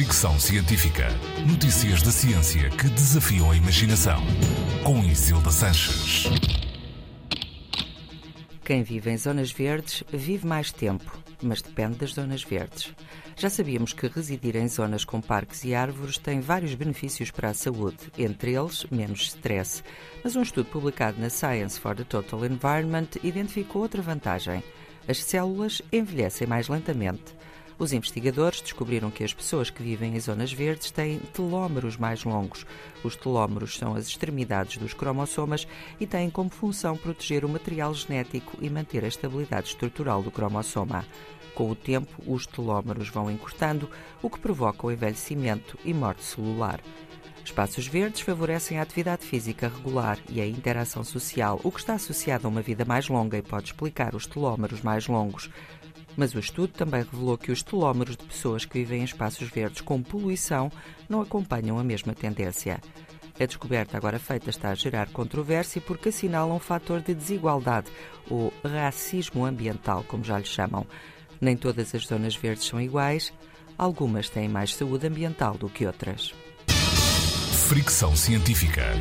[0.00, 1.08] Fricção Científica.
[1.46, 4.18] Notícias da ciência que desafiam a imaginação.
[4.82, 6.24] Com Isilda Sanches.
[8.64, 12.94] Quem vive em zonas verdes vive mais tempo, mas depende das zonas verdes.
[13.36, 17.54] Já sabíamos que residir em zonas com parques e árvores tem vários benefícios para a
[17.54, 19.84] saúde, entre eles menos stress.
[20.24, 24.64] Mas um estudo publicado na Science for the Total Environment identificou outra vantagem.
[25.06, 27.38] As células envelhecem mais lentamente.
[27.80, 32.66] Os investigadores descobriram que as pessoas que vivem em zonas verdes têm telómeros mais longos.
[33.02, 35.66] Os telómeros são as extremidades dos cromossomas
[35.98, 41.06] e têm como função proteger o material genético e manter a estabilidade estrutural do cromossoma.
[41.54, 43.88] Com o tempo, os telómeros vão encurtando,
[44.20, 46.82] o que provoca o envelhecimento e morte celular.
[47.42, 52.46] Espaços verdes favorecem a atividade física regular e a interação social, o que está associado
[52.46, 55.48] a uma vida mais longa e pode explicar os telómeros mais longos.
[56.16, 59.80] Mas o estudo também revelou que os telómeros de pessoas que vivem em espaços verdes
[59.80, 60.70] com poluição
[61.08, 62.80] não acompanham a mesma tendência.
[63.38, 67.90] A descoberta agora feita está a gerar controvérsia porque assinala um fator de desigualdade,
[68.28, 70.86] ou racismo ambiental, como já lhe chamam.
[71.40, 73.32] Nem todas as zonas verdes são iguais,
[73.78, 76.34] algumas têm mais saúde ambiental do que outras.
[77.68, 78.92] Fricção Científica.